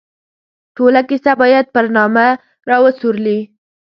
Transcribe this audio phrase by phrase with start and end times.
[0.75, 2.27] ټوله کیسه باید پر نامه
[2.67, 3.39] را وڅورلي.